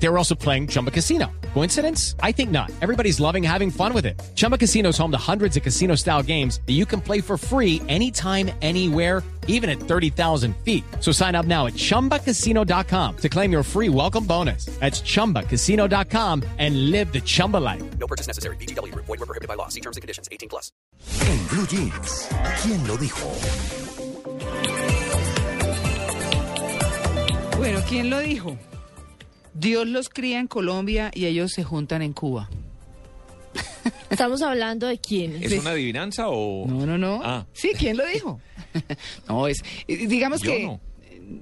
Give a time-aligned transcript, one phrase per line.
[0.00, 1.30] They were also playing Chumba Casino.
[1.54, 2.14] Coincidence?
[2.22, 2.70] I think not.
[2.80, 4.20] Everybody's loving having fun with it.
[4.34, 7.36] Chumba Casino is home to hundreds of casino style games that you can play for
[7.36, 10.84] free anytime, anywhere, even at 30,000 feet.
[11.00, 14.66] So sign up now at chumbacasino.com to claim your free welcome bonus.
[14.78, 17.82] That's chumbacasino.com and live the Chumba life.
[17.98, 18.56] No purchase necessary.
[18.56, 18.94] BGW.
[18.94, 19.68] Void were prohibited by law.
[19.68, 20.28] See terms and conditions.
[20.30, 20.70] 18 plus.
[21.22, 22.28] En Blue Jeans,
[22.62, 23.28] ¿quién lo dijo?
[27.56, 28.56] Bueno, ¿quién lo dijo?
[29.54, 32.48] Dios los cría en Colombia y ellos se juntan en Cuba.
[34.10, 35.42] Estamos hablando de quién.
[35.42, 36.66] ¿Es una adivinanza o...?
[36.66, 37.20] No, no, no.
[37.22, 37.46] Ah.
[37.52, 38.40] Sí, ¿quién lo dijo?
[39.28, 39.58] no, es.
[39.86, 40.64] eh, Digamos Yo que.
[40.64, 40.80] no.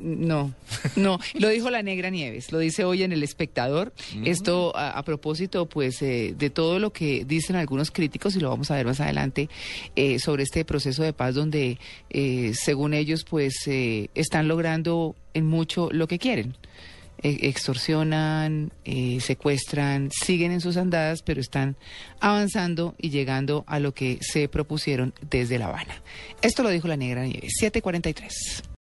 [0.00, 0.54] No,
[0.96, 3.92] no, lo dijo la Negra Nieves, lo dice hoy en El Espectador.
[4.16, 4.26] Mm.
[4.26, 8.48] Esto a, a propósito, pues, eh, de todo lo que dicen algunos críticos, y lo
[8.48, 9.50] vamos a ver más adelante,
[9.94, 11.78] eh, sobre este proceso de paz donde,
[12.08, 16.56] eh, según ellos, pues, eh, están logrando en mucho lo que quieren.
[17.24, 21.74] Eh, extorsionan, eh, secuestran, siguen en sus andadas, pero están
[22.20, 26.02] avanzando y llegando a lo que se propusieron desde La Habana.
[26.42, 28.64] Esto lo dijo la Negra Nieves, 743.